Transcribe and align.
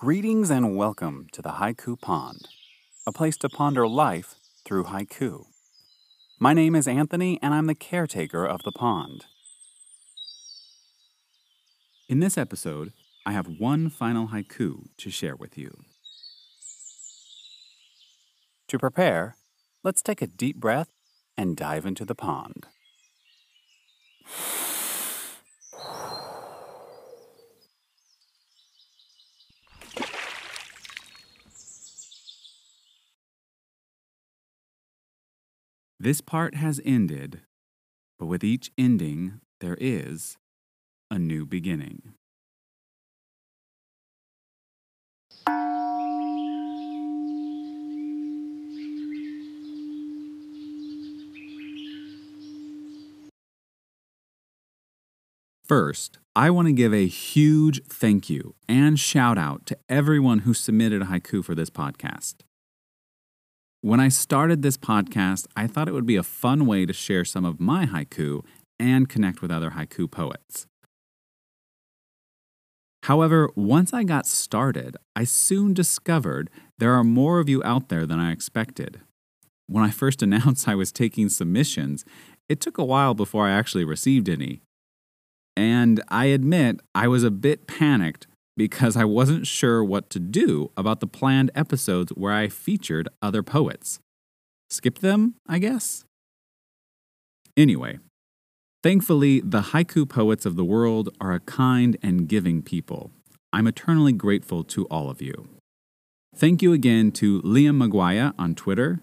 Greetings 0.00 0.48
and 0.48 0.76
welcome 0.76 1.26
to 1.32 1.42
the 1.42 1.54
Haiku 1.54 2.00
Pond, 2.00 2.46
a 3.04 3.10
place 3.10 3.36
to 3.38 3.48
ponder 3.48 3.88
life 3.88 4.36
through 4.64 4.84
haiku. 4.84 5.46
My 6.38 6.52
name 6.52 6.76
is 6.76 6.86
Anthony, 6.86 7.40
and 7.42 7.52
I'm 7.52 7.66
the 7.66 7.74
caretaker 7.74 8.46
of 8.46 8.62
the 8.62 8.70
pond. 8.70 9.26
In 12.08 12.20
this 12.20 12.38
episode, 12.38 12.92
I 13.26 13.32
have 13.32 13.58
one 13.58 13.90
final 13.90 14.28
haiku 14.28 14.86
to 14.98 15.10
share 15.10 15.34
with 15.34 15.58
you. 15.58 15.76
To 18.68 18.78
prepare, 18.78 19.34
let's 19.82 20.00
take 20.00 20.22
a 20.22 20.28
deep 20.28 20.60
breath 20.60 20.90
and 21.36 21.56
dive 21.56 21.84
into 21.84 22.04
the 22.04 22.14
pond. 22.14 22.68
This 36.00 36.20
part 36.20 36.54
has 36.54 36.80
ended, 36.84 37.40
but 38.20 38.26
with 38.26 38.44
each 38.44 38.70
ending, 38.78 39.40
there 39.60 39.76
is 39.80 40.38
a 41.10 41.18
new 41.18 41.44
beginning. 41.44 42.14
First, 55.64 56.18
I 56.36 56.50
want 56.50 56.68
to 56.68 56.72
give 56.72 56.94
a 56.94 57.08
huge 57.08 57.84
thank 57.86 58.30
you 58.30 58.54
and 58.68 59.00
shout 59.00 59.36
out 59.36 59.66
to 59.66 59.76
everyone 59.88 60.40
who 60.40 60.54
submitted 60.54 61.02
a 61.02 61.06
haiku 61.06 61.44
for 61.44 61.56
this 61.56 61.70
podcast. 61.70 62.36
When 63.80 64.00
I 64.00 64.08
started 64.08 64.62
this 64.62 64.76
podcast, 64.76 65.46
I 65.54 65.68
thought 65.68 65.86
it 65.86 65.94
would 65.94 66.04
be 66.04 66.16
a 66.16 66.24
fun 66.24 66.66
way 66.66 66.84
to 66.84 66.92
share 66.92 67.24
some 67.24 67.44
of 67.44 67.60
my 67.60 67.86
haiku 67.86 68.44
and 68.80 69.08
connect 69.08 69.40
with 69.40 69.52
other 69.52 69.70
haiku 69.70 70.10
poets. 70.10 70.66
However, 73.04 73.50
once 73.54 73.94
I 73.94 74.02
got 74.02 74.26
started, 74.26 74.96
I 75.14 75.22
soon 75.22 75.74
discovered 75.74 76.50
there 76.78 76.94
are 76.94 77.04
more 77.04 77.38
of 77.38 77.48
you 77.48 77.62
out 77.62 77.88
there 77.88 78.04
than 78.04 78.18
I 78.18 78.32
expected. 78.32 79.00
When 79.68 79.84
I 79.84 79.90
first 79.90 80.22
announced 80.24 80.66
I 80.66 80.74
was 80.74 80.90
taking 80.90 81.28
submissions, 81.28 82.04
it 82.48 82.60
took 82.60 82.78
a 82.78 82.84
while 82.84 83.14
before 83.14 83.46
I 83.46 83.52
actually 83.52 83.84
received 83.84 84.28
any. 84.28 84.60
And 85.56 86.02
I 86.08 86.26
admit 86.26 86.80
I 86.96 87.06
was 87.06 87.22
a 87.22 87.30
bit 87.30 87.68
panicked 87.68 88.26
because 88.58 88.96
I 88.96 89.04
wasn't 89.04 89.46
sure 89.46 89.84
what 89.84 90.10
to 90.10 90.18
do 90.18 90.72
about 90.76 90.98
the 90.98 91.06
planned 91.06 91.52
episodes 91.54 92.10
where 92.16 92.32
I 92.32 92.48
featured 92.48 93.08
other 93.22 93.44
poets. 93.44 94.00
Skip 94.68 94.98
them, 94.98 95.36
I 95.46 95.60
guess? 95.60 96.04
Anyway, 97.56 98.00
thankfully, 98.82 99.40
the 99.40 99.70
haiku 99.70 100.08
poets 100.08 100.44
of 100.44 100.56
the 100.56 100.64
world 100.64 101.08
are 101.20 101.32
a 101.32 101.40
kind 101.40 101.96
and 102.02 102.28
giving 102.28 102.60
people. 102.60 103.12
I'm 103.52 103.68
eternally 103.68 104.12
grateful 104.12 104.64
to 104.64 104.86
all 104.86 105.08
of 105.08 105.22
you. 105.22 105.48
Thank 106.34 106.60
you 106.60 106.72
again 106.72 107.12
to 107.12 107.40
Liam 107.42 107.76
Maguire 107.76 108.32
on 108.38 108.56
Twitter, 108.56 109.00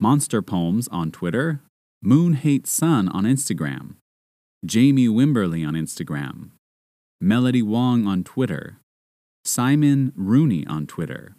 Monster 0.00 0.42
Poems 0.42 0.88
on 0.88 1.12
Twitter, 1.12 1.62
Moon 2.02 2.34
Hates 2.34 2.70
Sun 2.70 3.08
on 3.10 3.24
Instagram, 3.24 3.94
Jamie 4.66 5.08
Wimberly 5.08 5.66
on 5.66 5.74
Instagram, 5.74 6.50
Melody 7.20 7.62
Wong 7.62 8.06
on 8.06 8.22
Twitter, 8.22 8.78
Simon 9.48 10.12
Rooney 10.14 10.66
on 10.66 10.86
Twitter, 10.86 11.34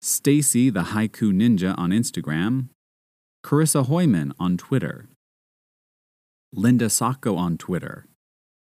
Stacy 0.00 0.70
the 0.70 0.86
Haiku 0.90 1.32
Ninja 1.32 1.72
on 1.78 1.90
Instagram, 1.90 2.70
Carissa 3.44 3.86
Hoyman 3.86 4.32
on 4.40 4.56
Twitter, 4.56 5.08
Linda 6.52 6.90
Sacco 6.90 7.36
on 7.36 7.56
Twitter, 7.56 8.06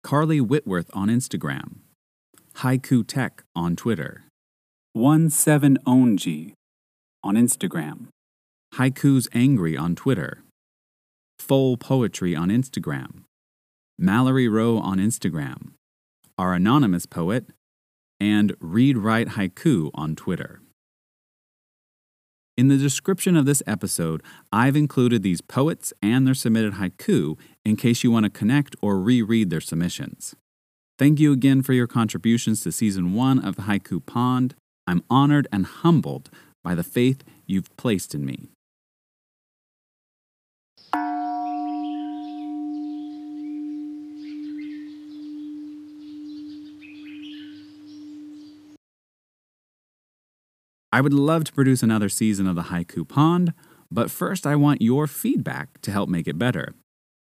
Carly 0.03 0.41
Whitworth 0.41 0.91
on 0.93 1.07
Instagram, 1.07 1.77
Haiku 2.55 3.07
Tech 3.07 3.45
on 3.55 3.77
Twitter, 3.77 4.25
17onji 4.97 6.51
on 7.23 7.35
Instagram, 7.35 8.07
Haiku's 8.75 9.29
Angry 9.33 9.77
on 9.77 9.95
Twitter, 9.95 10.43
Full 11.39 11.77
Poetry 11.77 12.35
on 12.35 12.49
Instagram, 12.49 13.23
Mallory 13.97 14.49
Rowe 14.49 14.77
on 14.77 14.97
Instagram, 14.97 15.71
our 16.37 16.53
anonymous 16.53 17.05
poet, 17.05 17.45
and 18.21 18.55
Read 18.59 18.99
Write 18.99 19.29
Haiku 19.29 19.89
on 19.95 20.15
Twitter. 20.15 20.61
In 22.55 22.67
the 22.67 22.77
description 22.77 23.35
of 23.35 23.47
this 23.47 23.63
episode, 23.65 24.21
I've 24.53 24.75
included 24.75 25.23
these 25.23 25.41
poets 25.41 25.91
and 26.03 26.27
their 26.27 26.35
submitted 26.35 26.73
haiku 26.73 27.39
in 27.65 27.75
case 27.75 28.03
you 28.03 28.11
want 28.11 28.25
to 28.25 28.29
connect 28.29 28.75
or 28.79 28.99
reread 28.99 29.49
their 29.49 29.59
submissions. 29.59 30.35
Thank 30.99 31.19
you 31.19 31.33
again 31.33 31.63
for 31.63 31.73
your 31.73 31.87
contributions 31.87 32.61
to 32.61 32.71
season 32.71 33.15
one 33.15 33.39
of 33.39 33.55
the 33.55 33.63
Haiku 33.63 34.05
Pond. 34.05 34.53
I'm 34.85 35.03
honored 35.09 35.47
and 35.51 35.65
humbled 35.65 36.29
by 36.63 36.75
the 36.75 36.83
faith 36.83 37.23
you've 37.47 37.75
placed 37.75 38.13
in 38.13 38.23
me. 38.23 38.49
I 50.91 51.01
would 51.01 51.13
love 51.13 51.45
to 51.45 51.53
produce 51.53 51.83
another 51.83 52.09
season 52.09 52.47
of 52.47 52.55
the 52.55 52.63
Haiku 52.63 53.07
Pond, 53.07 53.53
but 53.89 54.11
first 54.11 54.45
I 54.45 54.55
want 54.55 54.81
your 54.81 55.07
feedback 55.07 55.81
to 55.81 55.91
help 55.91 56.09
make 56.09 56.27
it 56.27 56.37
better. 56.37 56.73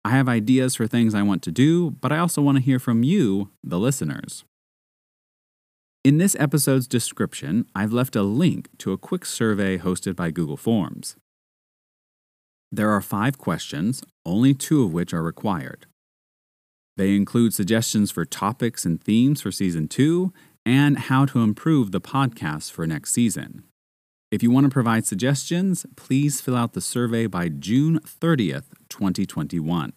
I 0.04 0.10
have 0.10 0.28
ideas 0.28 0.76
for 0.76 0.86
things 0.86 1.14
I 1.14 1.22
want 1.22 1.42
to 1.42 1.50
do, 1.50 1.90
but 1.90 2.12
I 2.12 2.18
also 2.18 2.40
want 2.40 2.56
to 2.56 2.62
hear 2.62 2.78
from 2.78 3.02
you, 3.02 3.50
the 3.64 3.78
listeners. 3.78 4.44
In 6.04 6.18
this 6.18 6.36
episode's 6.38 6.86
description, 6.86 7.66
I've 7.74 7.92
left 7.92 8.14
a 8.14 8.22
link 8.22 8.68
to 8.78 8.92
a 8.92 8.98
quick 8.98 9.26
survey 9.26 9.76
hosted 9.76 10.14
by 10.14 10.30
Google 10.30 10.56
Forms. 10.56 11.16
There 12.70 12.90
are 12.90 13.00
five 13.00 13.38
questions, 13.38 14.02
only 14.24 14.54
two 14.54 14.84
of 14.84 14.92
which 14.92 15.12
are 15.12 15.22
required. 15.22 15.86
They 16.96 17.16
include 17.16 17.54
suggestions 17.54 18.10
for 18.10 18.24
topics 18.24 18.84
and 18.84 19.02
themes 19.02 19.40
for 19.40 19.50
season 19.50 19.88
two 19.88 20.32
and 20.68 20.98
how 20.98 21.24
to 21.24 21.38
improve 21.38 21.92
the 21.92 22.00
podcast 22.00 22.70
for 22.70 22.86
next 22.86 23.12
season. 23.12 23.64
If 24.30 24.42
you 24.42 24.50
want 24.50 24.64
to 24.64 24.70
provide 24.70 25.06
suggestions, 25.06 25.86
please 25.96 26.42
fill 26.42 26.56
out 26.56 26.74
the 26.74 26.82
survey 26.82 27.26
by 27.26 27.48
June 27.48 28.00
30th, 28.00 28.66
2021. 28.90 29.94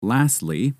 Lastly, 0.00 0.72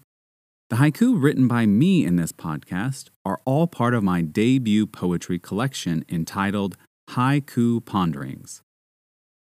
the 0.68 0.76
haiku 0.76 1.22
written 1.22 1.46
by 1.46 1.64
me 1.64 2.04
in 2.04 2.16
this 2.16 2.32
podcast 2.32 3.10
are 3.24 3.40
all 3.44 3.68
part 3.68 3.94
of 3.94 4.02
my 4.02 4.20
debut 4.20 4.84
poetry 4.84 5.38
collection 5.38 6.04
entitled 6.08 6.76
Haiku 7.10 7.84
Ponderings. 7.84 8.62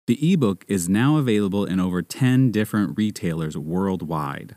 The 0.06 0.32
ebook 0.32 0.64
is 0.68 0.88
now 0.88 1.18
available 1.18 1.66
in 1.66 1.78
over 1.78 2.00
10 2.00 2.50
different 2.50 2.96
retailers 2.96 3.58
worldwide. 3.58 4.56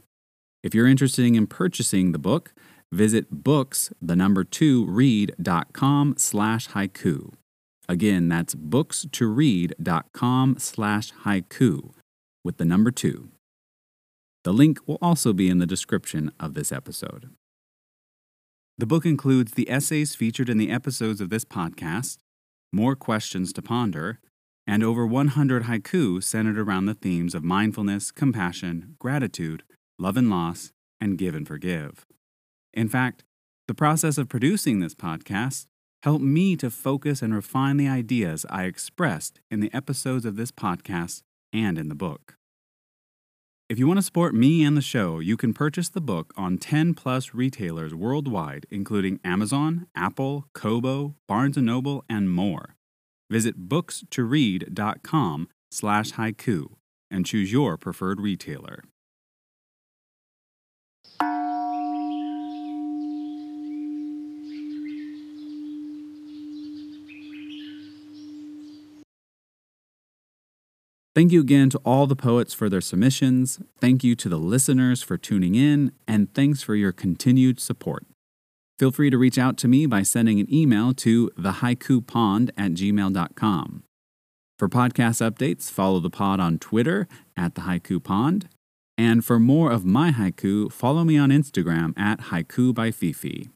If 0.63 0.73
you're 0.73 0.87
interested 0.87 1.25
in 1.25 1.45
purchasing 1.45 2.13
the 2.13 2.19
book, 2.19 2.53
visit 2.89 3.29
books, 3.29 3.91
the 4.01 4.15
number 4.15 4.45
two, 4.45 4.85
read.com 4.85 6.15
slash 6.17 6.69
haiku. 6.69 7.33
Again, 7.89 8.29
that's 8.29 8.55
books 8.55 9.05
to 9.11 9.27
read.com 9.27 10.55
slash 10.57 11.11
haiku 11.25 11.91
with 12.45 12.57
the 12.57 12.65
number 12.65 12.91
two. 12.91 13.29
The 14.45 14.53
link 14.53 14.77
will 14.87 14.99
also 15.01 15.33
be 15.33 15.49
in 15.49 15.57
the 15.57 15.65
description 15.65 16.31
of 16.39 16.53
this 16.53 16.71
episode. 16.71 17.31
The 18.77 18.85
book 18.85 19.03
includes 19.03 19.53
the 19.53 19.67
essays 19.67 20.13
featured 20.13 20.49
in 20.49 20.59
the 20.59 20.69
episodes 20.69 21.19
of 21.19 21.31
this 21.31 21.43
podcast, 21.43 22.17
more 22.71 22.95
questions 22.95 23.51
to 23.53 23.63
ponder, 23.63 24.19
and 24.67 24.83
over 24.83 25.03
100 25.03 25.63
haiku 25.63 26.21
centered 26.21 26.59
around 26.59 26.85
the 26.85 26.93
themes 26.93 27.33
of 27.33 27.43
mindfulness, 27.43 28.11
compassion, 28.11 28.95
gratitude, 28.99 29.63
love 29.97 30.15
and 30.15 30.29
loss, 30.29 30.71
and 31.01 31.17
give 31.17 31.33
and 31.33 31.47
forgive. 31.47 32.05
In 32.71 32.87
fact, 32.87 33.23
the 33.67 33.73
process 33.73 34.19
of 34.19 34.29
producing 34.29 34.79
this 34.79 34.93
podcast 34.93 35.65
helped 36.03 36.23
me 36.23 36.55
to 36.57 36.69
focus 36.69 37.23
and 37.23 37.33
refine 37.33 37.77
the 37.77 37.87
ideas 37.87 38.45
I 38.51 38.65
expressed 38.65 39.39
in 39.49 39.59
the 39.59 39.73
episodes 39.73 40.23
of 40.23 40.35
this 40.35 40.51
podcast 40.51 41.23
and 41.51 41.79
in 41.79 41.89
the 41.89 41.95
book. 41.95 42.35
If 43.67 43.79
you 43.79 43.87
want 43.87 43.97
to 43.97 44.03
support 44.03 44.35
me 44.35 44.63
and 44.63 44.77
the 44.77 44.81
show, 44.81 45.17
you 45.17 45.37
can 45.37 45.51
purchase 45.51 45.89
the 45.89 45.99
book 45.99 46.31
on 46.37 46.59
10 46.59 46.93
plus 46.93 47.33
retailers 47.33 47.95
worldwide, 47.95 48.67
including 48.69 49.19
Amazon, 49.23 49.87
Apple, 49.95 50.45
Kobo, 50.53 51.15
Barnes 51.27 51.57
& 51.57 51.57
Noble, 51.57 52.05
and 52.07 52.29
more. 52.29 52.75
visit 53.27 53.67
books2read.com 53.67 55.47
slash 55.71 56.11
haiku 56.11 56.75
and 57.09 57.25
choose 57.25 57.51
your 57.51 57.75
preferred 57.75 58.21
retailer. 58.21 58.83
Thank 71.15 71.31
you 71.31 71.39
again 71.39 71.69
to 71.69 71.77
all 71.85 72.07
the 72.07 72.15
poets 72.15 72.53
for 72.53 72.67
their 72.67 72.81
submissions. 72.81 73.61
Thank 73.79 74.03
you 74.03 74.15
to 74.17 74.27
the 74.27 74.37
listeners 74.37 75.01
for 75.01 75.17
tuning 75.17 75.55
in, 75.55 75.93
and 76.05 76.33
thanks 76.33 76.61
for 76.61 76.75
your 76.75 76.91
continued 76.91 77.61
support. 77.61 78.05
Feel 78.77 78.91
free 78.91 79.09
to 79.09 79.17
reach 79.17 79.37
out 79.37 79.55
to 79.59 79.69
me 79.69 79.85
by 79.85 80.03
sending 80.03 80.41
an 80.41 80.53
email 80.53 80.93
to 80.95 81.29
thehaikupond 81.39 82.49
at 82.57 82.73
gmail.com. 82.73 83.83
For 84.59 84.67
podcast 84.67 85.31
updates, 85.31 85.71
follow 85.71 86.01
the 86.01 86.09
pod 86.09 86.41
on 86.41 86.59
Twitter 86.59 87.07
at 87.37 87.55
the 87.55 87.61
Haiku 87.61 88.03
Pond. 88.03 88.49
And 88.97 89.23
for 89.23 89.39
more 89.39 89.71
of 89.71 89.85
my 89.85 90.11
haiku, 90.11 90.69
follow 90.69 91.05
me 91.05 91.17
on 91.17 91.29
Instagram 91.29 91.97
at 91.97 92.19
Haiku 92.23 92.73
by 92.73 92.91
Fifi. 92.91 93.49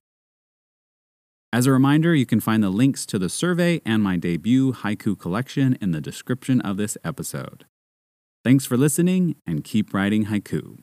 As 1.52 1.66
a 1.66 1.72
reminder, 1.72 2.14
you 2.14 2.28
can 2.28 2.40
find 2.40 2.62
the 2.62 2.70
links 2.70 3.08
to 3.08 3.18
the 3.18 3.28
survey 3.28 3.82
and 3.84 4.04
my 4.04 4.18
debut 4.18 4.72
haiku 4.72 5.18
collection 5.18 5.80
in 5.82 5.92
the 5.92 6.00
description 6.00 6.62
of 6.62 6.78
this 6.78 6.96
episode. 7.04 7.66
Thanks 8.44 8.68
for 8.68 8.78
listening 8.78 9.36
and 9.48 9.64
keep 9.64 9.92
writing 9.92 10.28
haiku. 10.28 10.78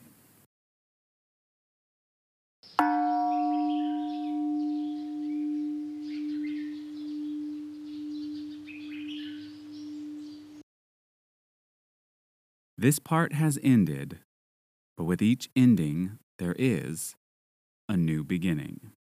This 12.76 12.98
part 12.98 13.32
has 13.34 13.58
ended, 13.62 14.18
but 14.96 15.04
with 15.04 15.22
each 15.22 15.48
ending, 15.54 16.18
there 16.38 16.56
is 16.58 17.14
a 17.88 17.96
new 17.96 18.24
beginning. 18.24 18.95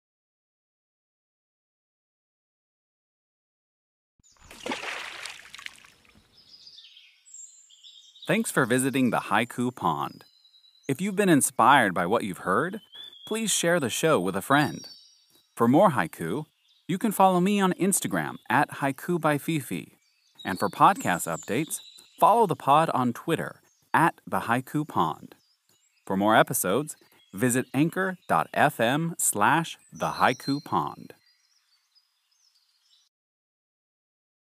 Thanks 8.26 8.52
for 8.52 8.66
visiting 8.66 9.10
the 9.10 9.26
Haiku 9.30 9.76
Pond. 9.76 10.24
If 10.88 11.02
you've 11.02 11.18
been 11.18 11.28
inspired 11.28 11.94
by 11.94 12.06
what 12.06 12.24
you've 12.24 12.46
heard, 12.48 12.80
please 13.28 13.52
share 13.52 13.82
the 13.82 13.90
show 13.90 14.18
with 14.18 14.38
a 14.38 14.42
friend. 14.42 14.88
For 15.58 15.68
more 15.68 15.92
haiku, 15.92 16.46
you 16.88 16.98
can 16.98 17.12
follow 17.12 17.42
me 17.42 17.60
on 17.60 17.74
Instagram 17.74 18.36
at 18.50 18.70
Haiku 18.80 19.20
by 19.20 19.38
Fifi. 19.38 19.98
And 20.46 20.58
for 20.58 20.70
podcast 20.70 21.28
updates, 21.28 21.82
follow 22.18 22.48
the 22.48 22.56
pod 22.56 22.90
on 22.92 23.12
Twitter 23.12 23.60
at 23.94 24.22
the 24.26 24.42
Haiku 24.42 24.88
Pond. 24.88 25.36
For 26.06 26.16
more 26.16 26.38
episodes, 26.38 26.96
visit 27.34 27.66
anchor.fm 27.74 29.16
slash 29.18 29.78
the 29.92 30.12
Haiku 30.12 30.64
Pond. 30.64 31.14